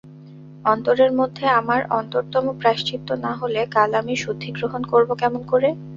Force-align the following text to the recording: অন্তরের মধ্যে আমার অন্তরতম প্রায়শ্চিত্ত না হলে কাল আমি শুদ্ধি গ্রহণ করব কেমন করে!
অন্তরের 0.65 1.11
মধ্যে 1.19 1.45
আমার 1.59 1.81
অন্তরতম 1.91 2.45
প্রায়শ্চিত্ত 2.59 3.09
না 3.23 3.31
হলে 3.35 3.61
কাল 3.75 3.89
আমি 4.01 4.13
শুদ্ধি 4.23 4.49
গ্রহণ 4.57 4.81
করব 4.91 5.09
কেমন 5.21 5.41
করে! 5.43 5.69